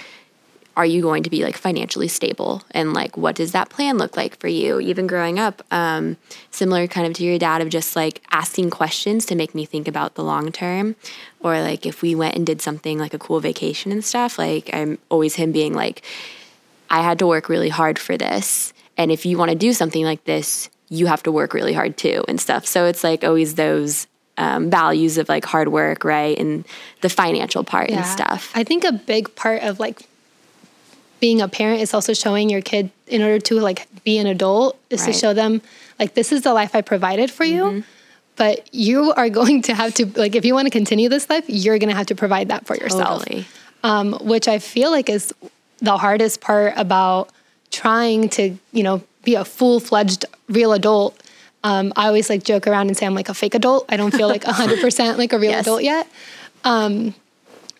[0.76, 2.62] are you going to be like financially stable?
[2.70, 4.80] And like, what does that plan look like for you?
[4.80, 6.16] Even growing up, um,
[6.50, 9.86] similar kind of to your dad of just like asking questions to make me think
[9.86, 10.96] about the long term.
[11.40, 14.70] Or like if we went and did something like a cool vacation and stuff, like
[14.72, 16.02] I'm always him being like,
[16.88, 18.72] I had to work really hard for this.
[18.96, 21.96] And if you want to do something like this, you have to work really hard
[21.96, 22.66] too and stuff.
[22.66, 24.06] So it's like always those
[24.36, 26.66] um, values of like hard work, right, and
[27.00, 28.50] the financial part and stuff.
[28.54, 30.02] I think a big part of like
[31.22, 34.76] being a parent is also showing your kid in order to like be an adult
[34.90, 35.12] is Right.
[35.12, 35.62] to show them
[36.00, 37.76] like this is the life I provided for Mm-hmm.
[37.76, 37.84] you.
[38.34, 41.44] But you are going to have to like if you want to continue this life,
[41.46, 43.22] you're going to have to provide that for yourself.
[43.22, 43.46] Totally.
[43.84, 45.32] Um, which I feel like is
[45.78, 47.30] the hardest part about
[47.70, 51.12] trying to, you know, be a full-fledged real adult.
[51.64, 53.84] Um, I always like joke around and say I'm like a fake adult.
[53.88, 55.62] I don't feel like 100% like a real Yes.
[55.66, 56.06] adult yet.
[56.64, 57.14] Um,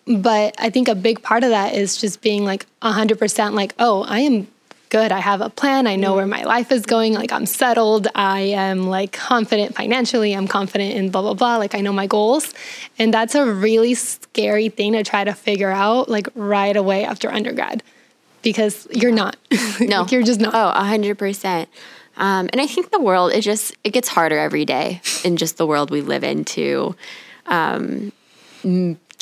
[0.05, 4.03] but I think a big part of that is just being like 100% like, oh,
[4.03, 4.47] I am
[4.89, 5.11] good.
[5.11, 5.87] I have a plan.
[5.87, 7.13] I know where my life is going.
[7.13, 8.07] Like, I'm settled.
[8.13, 10.33] I am like confident financially.
[10.33, 11.57] I'm confident in blah, blah, blah.
[11.57, 12.53] Like, I know my goals.
[12.99, 17.31] And that's a really scary thing to try to figure out like right away after
[17.31, 17.81] undergrad
[18.43, 19.35] because you're not.
[19.79, 20.53] No, Like, you're just not.
[20.53, 21.67] Oh, hundred percent.
[22.15, 25.57] Um, and I think the world it just it gets harder every day in just
[25.57, 26.95] the world we live in to
[27.47, 28.11] um,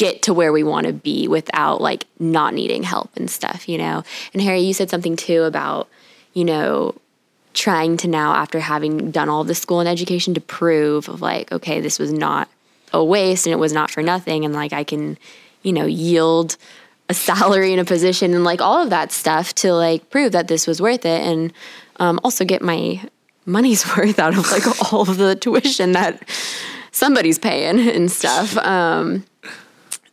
[0.02, 3.78] get to where we want to be without like not needing help and stuff, you
[3.78, 4.04] know.
[4.34, 5.88] And Harry, you said something too about
[6.34, 6.96] you know
[7.54, 11.52] trying to now after having done all the school and education to prove of like
[11.52, 12.50] okay this was not
[12.94, 15.20] a waste and it was not for nothing and like I can
[15.62, 16.58] you know yield
[17.08, 20.48] a salary and a position and like all of that stuff to like prove that
[20.48, 21.54] this was worth it and
[21.98, 23.00] um, also get my
[23.46, 26.28] money's worth out of like all of the tuition that
[26.92, 28.58] somebody's paying and stuff.
[28.58, 29.26] Um,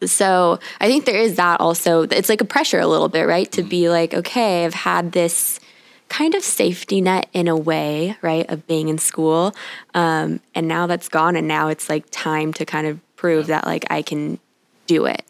[0.04, 2.02] so I think there is that also.
[2.02, 3.50] It's like a pressure a little bit, right?
[3.52, 5.61] To be like, okay, I've had this
[6.08, 9.54] kind of safety net in a way, right, of being in school,
[9.94, 13.66] um, and now that's gone, and now it's like time to kind of prove that
[13.66, 14.38] like I can
[14.87, 15.22] do it.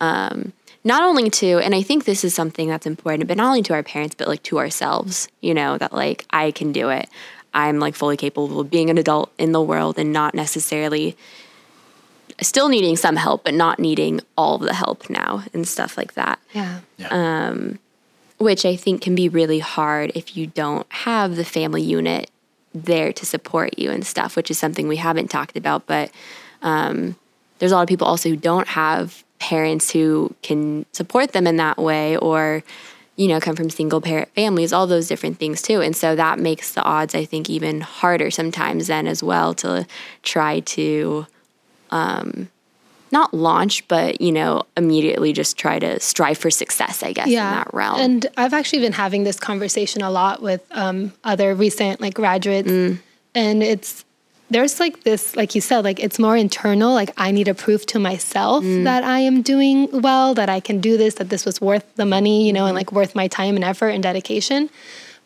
[0.00, 0.52] Um,
[0.84, 3.74] not only to, and I think this is something that's important, but not only to
[3.74, 7.08] our parents, but like to ourselves, you know, that like I can do it.
[7.54, 11.16] I'm like fully capable of being an adult in the world and not necessarily
[12.40, 16.38] still needing some help, but not needing all the help now and stuff like that
[16.96, 17.08] Yeah.
[17.10, 17.78] Um,
[18.38, 22.30] which I think can be really hard if you don't have the family unit
[22.74, 25.86] there to support you and stuff, which is something we haven't talked about.
[25.86, 26.10] But
[26.62, 27.16] um,
[27.58, 31.56] there's a lot of people also who don't have parents who can support them in
[31.56, 32.62] that way or
[33.16, 36.38] you know come from single parent families all those different things too and so that
[36.38, 39.84] makes the odds i think even harder sometimes then as well to
[40.22, 41.26] try to
[43.10, 47.34] not launch, but you know, immediately just try to strive for success, I guess, in
[47.34, 48.00] that realm.
[48.00, 52.70] And I've actually been having this conversation a lot with um, other recent like graduates,
[52.70, 52.98] Mm.
[53.34, 54.04] and it's
[54.50, 56.92] there's like this, like you said, like it's more internal.
[56.92, 58.84] Like I need to prove to myself Mm.
[58.84, 62.04] that I am doing well, that I can do this, that this was worth the
[62.06, 62.68] money, you know, Mm-hmm.
[62.68, 64.68] and like worth my time and effort and dedication.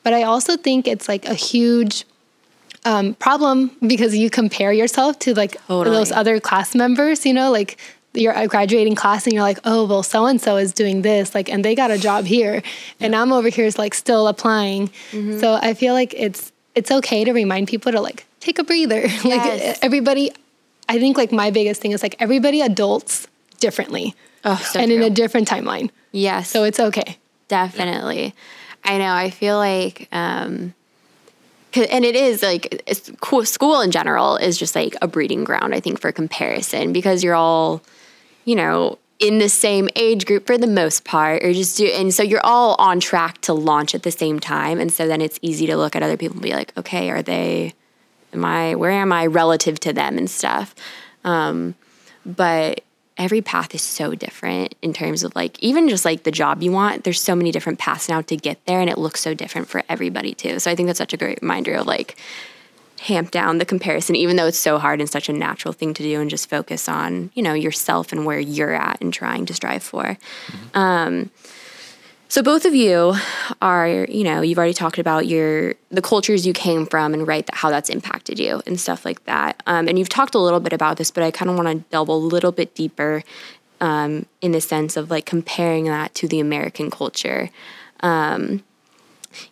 [0.04, 2.04] But I also think it's like a huge
[2.86, 5.96] um, problem because you compare yourself to like Totally.
[5.96, 7.76] those other class members, you know, like
[8.14, 11.34] you're a graduating class and you're like, oh, well, so and so is doing this,
[11.34, 12.62] like, and they got a job here,
[13.00, 14.88] and I'm over here is like still applying.
[15.10, 15.38] Mm-hmm.
[15.40, 19.00] So I feel like it's it's okay to remind people to like take a breather.
[19.24, 19.24] Yes.
[19.24, 20.30] like everybody,
[20.88, 23.26] I think like my biggest thing is like everybody adults
[23.58, 25.90] differently oh, so and in a different timeline.
[26.12, 27.18] yes, So it's okay.
[27.48, 28.34] definitely.
[28.84, 29.12] I know.
[29.12, 30.74] I feel like, um,
[31.76, 32.82] and it is like
[33.44, 35.74] school in general is just like a breeding ground.
[35.74, 37.82] I think for comparison because you're all,
[38.44, 42.12] you know, in the same age group for the most part, or just do, and
[42.12, 45.38] so you're all on track to launch at the same time, and so then it's
[45.42, 47.72] easy to look at other people and be like, okay, are they?
[48.32, 48.74] Am I?
[48.74, 50.74] Where am I relative to them and stuff?
[51.24, 51.74] Um,
[52.26, 52.82] but
[53.18, 56.70] every path is so different in terms of like even just like the job you
[56.72, 57.04] want.
[57.04, 59.82] There's so many different paths now to get there and it looks so different for
[59.88, 60.58] everybody too.
[60.58, 62.16] So i think that's such a great reminder of like
[63.00, 66.02] hamp down the comparison even though it's so hard and such a natural thing to
[66.02, 69.54] do and just focus on you know yourself and where you're at and trying to
[69.54, 70.16] strive for.
[70.74, 71.30] Um,
[72.28, 73.14] so both of you
[73.62, 77.48] are, you know, you've already talked about your the cultures you came from and right
[77.52, 79.62] how that's impacted you and stuff like that.
[79.66, 81.84] Um, and you've talked a little bit about this, but I kind of want to
[81.90, 83.22] delve a little bit deeper
[83.80, 87.50] um, in the sense of like comparing that to the American culture.
[88.00, 88.64] Um,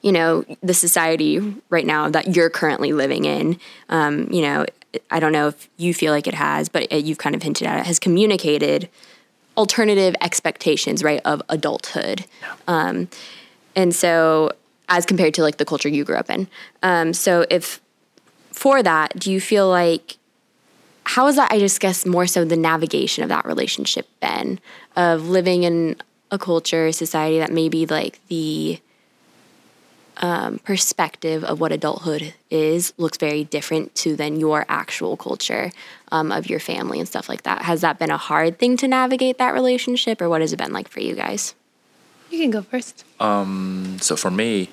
[0.02, 3.58] you know, the society right now that you're currently living in.
[3.90, 4.64] Um, you know,
[5.10, 7.66] I don't know if you feel like it has, but it, you've kind of hinted
[7.66, 8.88] at it has communicated
[9.56, 12.24] alternative expectations, right, of adulthood.
[12.66, 13.08] Um,
[13.76, 14.52] and so,
[14.88, 16.48] as compared to like the culture you grew up in.
[16.82, 17.80] Um, so, if
[18.52, 20.16] for that, do you feel like
[21.04, 21.52] how is that?
[21.52, 24.58] I guess more so the navigation of that relationship Ben,
[24.96, 25.96] of living in
[26.30, 28.80] a culture, society that maybe like the
[30.18, 35.72] um, perspective of what adulthood is looks very different to then your actual culture
[36.12, 37.62] um, of your family and stuff like that.
[37.62, 40.72] Has that been a hard thing to navigate that relationship, or what has it been
[40.72, 41.54] like for you guys?
[42.30, 43.04] You can go first.
[44.00, 44.68] So for me,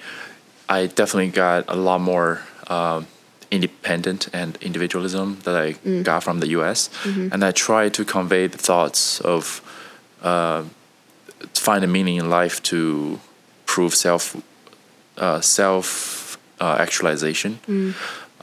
[0.69, 3.07] I definitely got a lot more um,
[3.51, 5.73] independent and individualism that I
[6.03, 6.89] got from the U.S.
[7.33, 9.61] And I try to convey the thoughts of
[10.21, 10.63] uh,
[11.53, 13.19] find a meaning in life to
[13.65, 14.35] prove self
[15.21, 17.59] uh, self uh, actualization.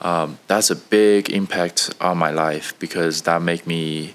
[0.00, 4.14] Um, that's a big impact on my life because that make me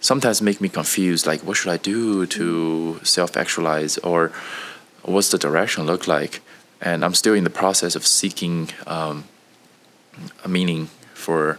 [0.00, 1.26] sometimes make me confused.
[1.26, 4.32] Like, what should I do to self actualize, or
[5.02, 6.42] what's the direction look like?
[6.80, 9.24] And I'm still in the process of seeking um,
[10.44, 11.58] a meaning for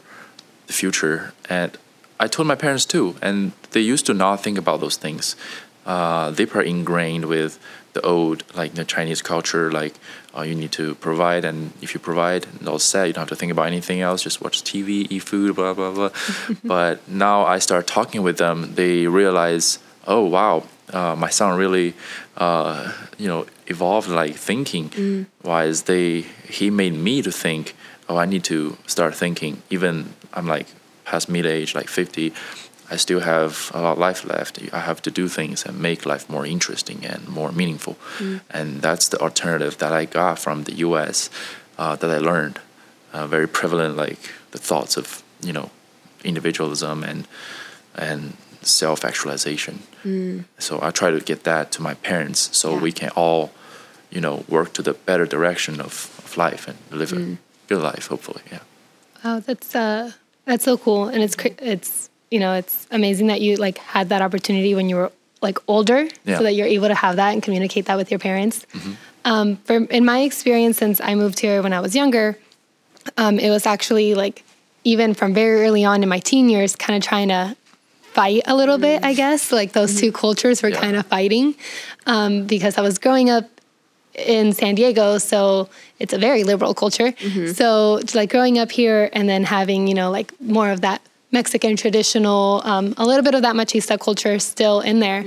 [0.67, 1.33] the future.
[1.49, 1.75] And
[2.19, 5.35] I told my parents too, and they used to not think about those things.
[5.85, 7.59] Uh, they are ingrained with
[7.95, 9.95] the old, like the Chinese culture, like
[10.37, 13.07] uh, you need to provide, and if you provide, all set.
[13.07, 14.21] You don't have to think about anything else.
[14.21, 16.09] Just watch TV, eat food, blah blah blah.
[16.63, 21.93] but now I start talking with them, they realize, oh wow, uh, my son really,
[22.37, 25.25] uh, you know, evolved like thinking.
[25.41, 27.75] Whereas they, he made me to think,
[28.09, 29.63] oh, I need to start thinking.
[29.69, 30.67] Even I'm like
[31.05, 32.33] past middle age, like 50,
[32.91, 34.59] I still have a lot of life left.
[34.73, 37.95] I have to do things and make life more interesting and more meaningful.
[38.49, 41.29] And that's the alternative that I got from the U.S.
[41.77, 42.59] Uh, that I learned.
[43.13, 44.19] Uh, very prevalent, like
[44.51, 45.69] the thoughts of you know
[46.23, 47.27] individualism and
[47.95, 49.79] and self actualization.
[50.59, 52.81] So I try to get that to my parents so Yeah.
[52.81, 53.49] we can all,
[54.11, 58.07] you know, work to the better direction of, of life and live a good life,
[58.09, 58.41] hopefully.
[58.51, 58.59] Yeah.
[59.23, 60.11] Wow, that's uh,
[60.45, 64.21] that's so cool, and it's it's you know it's amazing that you like had that
[64.21, 65.11] opportunity when you were
[65.41, 66.37] like older, Yeah.
[66.37, 68.65] so that you're able to have that and communicate that with your parents.
[69.25, 72.37] Um, for in my experience, since I moved here when I was younger,
[73.17, 74.43] um, it was actually like
[74.83, 77.55] even from very early on in my teen years, kind of trying to
[78.13, 79.03] fight a little bit.
[79.03, 80.79] I guess like those two cultures were Yeah.
[80.81, 81.55] kind of fighting
[82.05, 83.45] um, because I was growing up
[84.15, 87.13] in San Diego, so it's a very liberal culture.
[87.53, 91.01] So like growing up here and then having, you know, like more of that
[91.35, 95.21] Mexican traditional, um, a little bit of that machista culture still in there.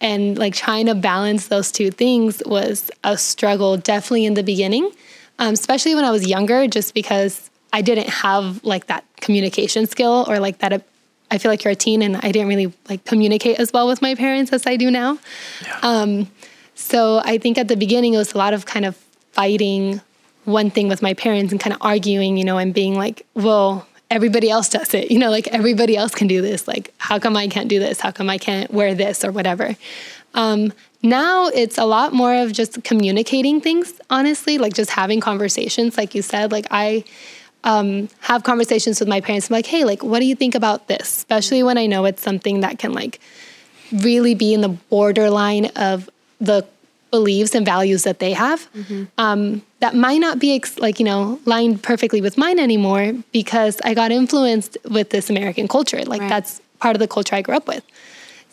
[0.00, 4.90] And like trying to balance those two things was a struggle, definitely in the beginning,
[5.38, 10.26] um, especially when I was younger, just because I didn't have like that communication skill
[10.28, 10.84] or like that.
[11.30, 14.02] I feel like you're a teen and I didn't really like communicate as well with
[14.02, 15.18] my parents as I do now.
[15.82, 16.28] Um,
[16.74, 18.96] so I think at the beginning it was a lot of kind of
[19.30, 20.00] fighting
[20.44, 23.86] one thing with my parents and kind of arguing, you know, and being like, well,
[24.12, 26.68] everybody else does it, you know, like everybody else can do this.
[26.68, 27.98] Like, how come I can't do this?
[27.98, 29.74] How come I can't wear this or whatever?
[30.34, 35.96] Um, now it's a lot more of just communicating things, honestly, like just having conversations.
[35.96, 37.04] Like you said, like I
[37.64, 39.48] um, have conversations with my parents.
[39.48, 41.16] I'm like, hey, like, what do you think about this?
[41.16, 43.18] Especially when I know it's something that can like
[43.92, 46.66] really be in the borderline of the
[47.12, 49.04] beliefs and values that they have mm-hmm.
[49.18, 53.74] um, that might not be ex- like you know lined perfectly with mine anymore because
[53.84, 56.02] i got influenced with this american culture.
[56.04, 56.28] Like Right.
[56.34, 57.84] that's part of the culture i grew up with.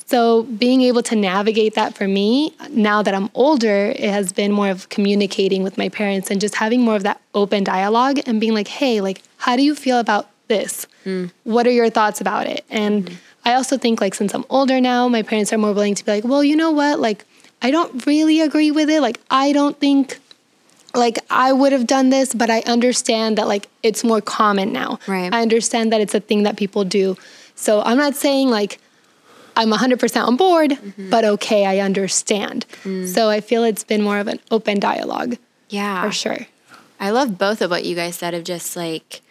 [0.05, 4.51] So being able to navigate that for me now that i'm older it has been
[4.51, 8.41] more of communicating with my parents and just having more of that open dialogue and
[8.43, 10.85] being like hey like how do you feel about this?
[11.05, 11.31] Mm.
[11.43, 12.65] What are your thoughts about it?
[12.69, 13.49] And mm-hmm.
[13.49, 16.11] i also think like since i'm older now my parents are more willing to be
[16.11, 16.99] like well you know what?
[16.99, 17.23] Like
[17.61, 20.19] i don't really agree with it like i don't think
[20.95, 24.99] like I would have done this, but I understand that like it's more common now.
[25.07, 25.33] Right.
[25.33, 27.15] I understand that it's a thing that people do.
[27.55, 28.79] So I'm not saying like
[29.55, 31.09] I'm 100% on board, mm-hmm.
[31.09, 32.65] but okay, I understand.
[32.83, 33.07] Mm.
[33.07, 35.37] So I feel it's been more of an open dialogue
[35.69, 36.03] Yeah.
[36.03, 36.47] for sure.
[36.99, 39.21] I love both of what you guys said of just like,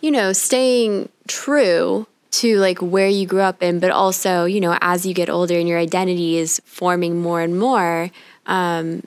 [0.00, 4.76] you know, staying true to like where you grew up in, but also, you know,
[4.80, 8.10] as you get older and your identity is forming more and more,
[8.46, 9.02] um,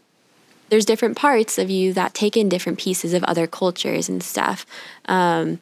[0.70, 4.66] there's different parts of you that take in different pieces of other cultures and stuff.
[5.06, 5.62] Um,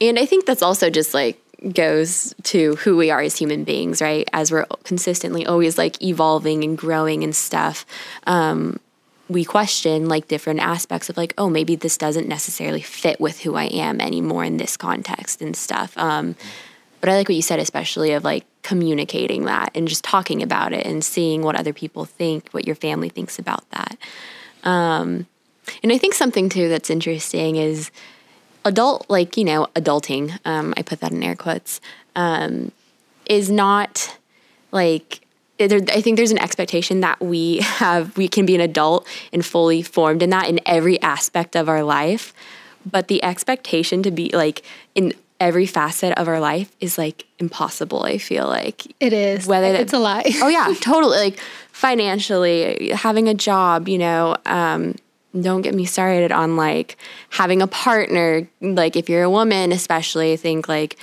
[0.00, 1.40] and I think that's also just like
[1.72, 4.28] goes to who we are as human beings, right?
[4.32, 7.84] As we're consistently always like evolving and growing and stuff.
[8.26, 8.78] Um,
[9.28, 13.56] we question like different aspects of like, oh, maybe this doesn't necessarily fit with who
[13.56, 15.96] I am anymore in this context and stuff.
[15.98, 16.36] Um,
[17.00, 20.72] but I like what you said, especially of like communicating that and just talking about
[20.72, 23.96] it and seeing what other people think, what your family thinks about that.
[24.64, 25.26] Um,
[25.82, 27.90] and I think something too that's interesting is
[28.64, 31.80] adult, like, you know, adulting, um, I put that in air quotes,
[32.16, 32.72] um,
[33.26, 34.18] is not
[34.72, 35.20] like
[35.60, 35.66] I
[36.00, 40.22] think there's an expectation that we have, we can be an adult and fully formed
[40.22, 42.32] in that in every aspect of our life.
[42.86, 44.62] But the expectation to be like
[44.94, 48.86] in every facet of our life is like impossible, I feel like.
[49.00, 49.46] It is.
[49.46, 50.24] Whether that- it's a lie.
[50.42, 51.16] oh yeah, totally.
[51.18, 51.38] Like
[51.72, 54.94] financially, having a job, you know, um,
[55.38, 56.96] don't get me started on like
[57.30, 58.48] having a partner.
[58.60, 60.96] Like if you're a woman, especially, I think like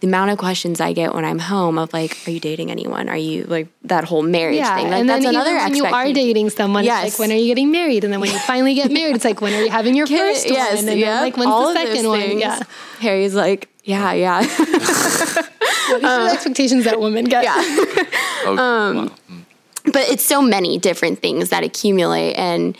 [0.00, 3.08] the amount of questions I get when I'm home of like, are you dating anyone?
[3.08, 4.84] Are you like that whole marriage yeah, thing?
[4.90, 7.06] Like and that's then another when you are dating someone, Yes.
[7.08, 8.04] it's like when are you getting married?
[8.04, 10.18] And then when you finally get married, it's like when are you having your Kid-
[10.18, 10.88] first yes, one?
[10.88, 12.38] And yeah, then like when's the second one?
[12.38, 12.60] Yeah.
[13.00, 14.12] Harry's like, yeah, oh.
[14.12, 14.40] yeah,
[15.88, 17.44] What are the um, expectations that women get?
[17.44, 17.56] yeah.
[18.44, 19.14] Oh, um, wow.
[19.30, 19.44] Mm.
[19.84, 22.78] but it's so many different things that accumulate and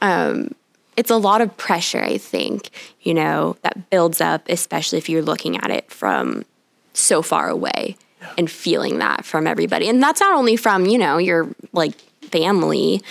[0.00, 0.54] um,
[0.96, 5.22] it's a lot of pressure i think you know that builds up especially if you're
[5.22, 6.44] looking at it from
[6.94, 7.96] so far away
[8.38, 11.94] and feeling that from everybody and that's not only from you know your like
[12.30, 13.02] family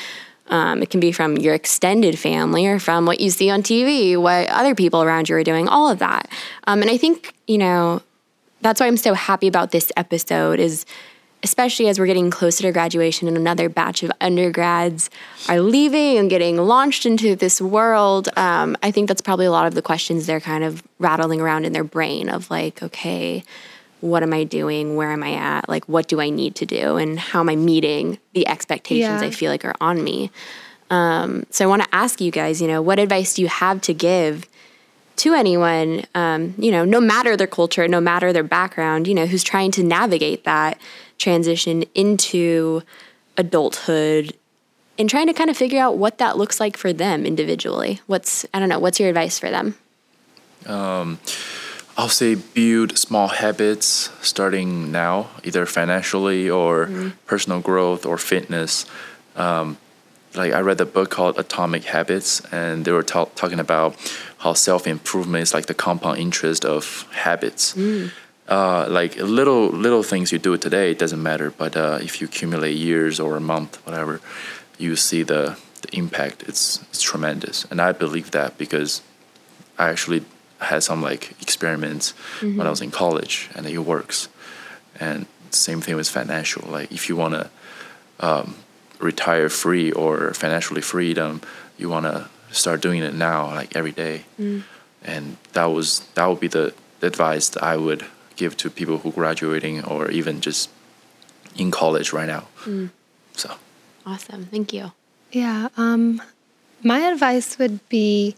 [0.52, 4.22] um, it can be from your extended family or from what you see on tv
[4.22, 6.30] what other people around you are doing all of that
[6.68, 8.02] um, and i think you know
[8.62, 10.86] that's why I'm so happy about this episode is
[11.44, 15.10] especially as we're getting closer to graduation and another batch of undergrads
[15.50, 18.30] are leaving and getting launched into this world.
[18.38, 21.66] Um, I think that's probably a lot of the questions they're kind of rattling around
[21.66, 23.44] in their brain of like, okay,
[24.02, 24.96] what am I doing?
[24.96, 25.70] Where am I at?
[25.70, 26.98] Like, what do I need to do?
[26.98, 29.28] And how am I meeting the expectations Yeah.
[29.28, 30.32] I feel like are on me?
[30.90, 33.80] Um, so I want to ask you guys, you know, what advice do you have
[33.82, 34.48] to give
[35.18, 39.26] to anyone, um, you know, no matter their culture, no matter their background, you know,
[39.26, 40.80] who's trying to navigate that
[41.18, 42.82] transition into
[43.38, 44.36] adulthood
[44.98, 48.02] and trying to kind of figure out what that looks like for them individually.
[48.08, 49.76] What's, I don't know, what's your advice for them?
[52.02, 56.90] I'll say build small habits starting now, either financially or
[57.28, 58.88] personal growth or fitness.
[59.36, 59.78] Um,
[60.34, 63.96] like I read a book called Atomic Habits, and they were ta- talking about
[64.40, 67.78] how self improvement is like the compound interest of habits.
[68.48, 72.26] Uh, like little little things you do today it doesn't matter, but uh, if you
[72.26, 74.22] accumulate years or a month, whatever,
[74.80, 76.42] you see the, the impact.
[76.50, 79.04] It's it's tremendous, and I believe that because
[79.78, 80.26] I actually
[80.62, 84.30] had some like experiments when I was in college, and it works.
[85.00, 86.70] And same thing with financial.
[86.70, 87.50] Like if you want to
[88.20, 88.56] um,
[89.00, 91.42] retire free or financially freedom,
[91.78, 94.24] you want to start doing it now, like every day.
[95.04, 98.06] And that was that would be the, the advice that I would
[98.36, 100.70] give to people who graduating or even just
[101.56, 102.48] in college right now.
[103.34, 103.56] So
[104.06, 104.46] Awesome.
[104.46, 104.92] Thank you.
[105.32, 105.70] Yeah.
[105.78, 106.22] Um,
[106.84, 108.36] my advice would be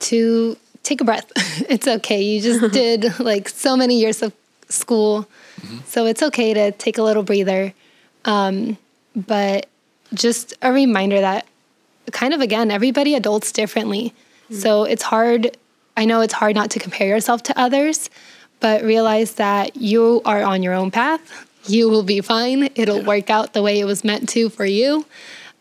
[0.00, 0.56] to
[0.88, 1.30] take a breath.
[1.68, 2.22] it's okay.
[2.22, 4.32] You just did like so many years of
[4.68, 5.28] school.
[5.86, 7.72] So it's okay to take a little breather.
[8.24, 8.78] Um,
[9.14, 9.66] but
[10.14, 11.46] just a reminder that
[12.12, 14.14] kind of again, everybody adults differently.
[14.50, 15.56] So it's hard.
[15.96, 18.08] I know it's hard not to compare yourself to others,
[18.60, 21.46] but realize that you are on your own path.
[21.66, 22.70] You will be fine.
[22.76, 25.04] It'll work out the way it was meant to for you.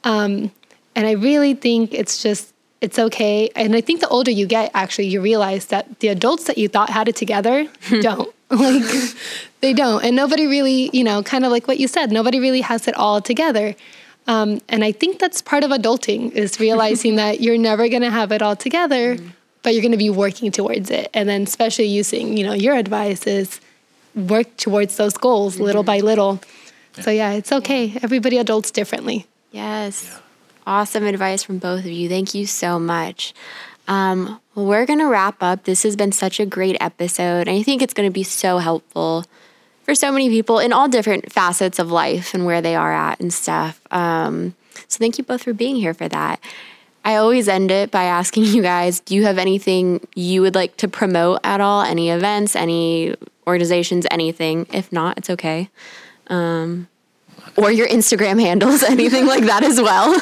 [0.05, 0.51] Um,
[0.95, 3.49] and I really think it's just, it's okay.
[3.55, 6.67] And I think the older you get, actually, you realize that the adults that you
[6.67, 7.67] thought had it together
[8.01, 8.33] don't.
[8.49, 8.83] like,
[9.61, 10.03] they don't.
[10.03, 12.95] And nobody really, you know, kind of like what you said, nobody really has it
[12.95, 13.75] all together.
[14.27, 18.11] Um, and I think that's part of adulting is realizing that you're never going to
[18.11, 19.17] have it all together,
[19.63, 21.09] but you're going to be working towards it.
[21.13, 23.59] And then, especially using, you know, your advice is
[24.15, 26.41] work towards those goals little by little.
[27.01, 27.97] So, yeah, it's okay.
[28.01, 29.27] Everybody adults differently.
[29.51, 30.19] Yes.
[30.67, 32.09] Awesome advice from both of you.
[32.09, 33.33] Thank you so much.
[33.87, 35.63] Um, well, we're going to wrap up.
[35.63, 37.47] This has been such a great episode.
[37.47, 39.23] And I think it's going to be so helpful
[39.83, 43.21] for so many people in all different facets of life and where they are at
[43.21, 43.79] and stuff.
[43.91, 44.55] Um,
[44.89, 46.41] so thank you both for being here for that.
[47.05, 50.75] I always end it by asking you guys do you have anything you would like
[50.77, 51.81] to promote at all?
[51.81, 53.15] Any events, any
[53.47, 54.67] organizations, anything?
[54.73, 55.69] If not, it's okay.
[56.27, 56.89] Um,
[57.57, 60.13] or your Instagram handles, anything like that as well.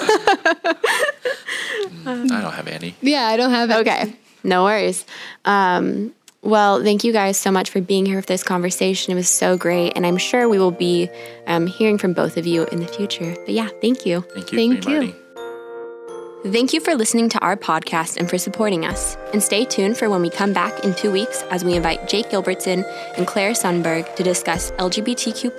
[2.08, 2.96] I don't have any.
[3.02, 3.78] Yeah, I don't have it.
[3.78, 4.14] okay,
[4.44, 5.06] no worries.
[5.46, 9.12] Um, well, thank you guys so much for being here for this conversation.
[9.12, 11.10] It was so great, and I'm sure we will be
[11.48, 13.36] um, hearing from both of you in the future.
[13.46, 14.22] But yeah, thank you.
[14.34, 14.96] Thank you Thank you.
[15.02, 15.16] inviting.
[16.54, 19.18] Thank you for listening to our podcast and for supporting us.
[19.34, 22.30] And stay tuned for when we come back in two weeks as we invite Jake
[22.30, 22.84] Gilbertson
[23.18, 25.58] and Claire Sundberg to discuss LGBTQ,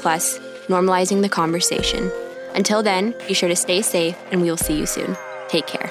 [0.66, 2.10] normalizing the conversation.
[2.54, 5.16] Until then, be sure to stay safe and we will see you soon.
[5.48, 5.90] Take care.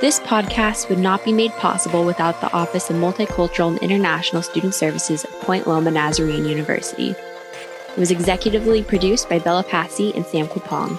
[0.00, 4.74] This podcast would not be made possible without the Office of Multicultural and International Student
[4.74, 7.10] Services at Point Loma Nazarene University.
[7.10, 10.98] It was executively produced by Bella Passy and Sam Kupong.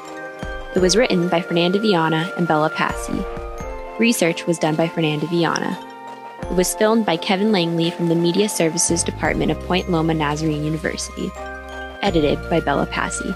[0.76, 3.26] It was written by Fernanda Viana and Bella Passy.
[3.97, 5.78] Research was done by Fernanda Viana.
[6.43, 10.63] It was filmed by Kevin Langley from the Media Services Department of Point Loma Nazarene
[10.63, 11.32] University.
[12.02, 13.36] Edited by Bella Passy.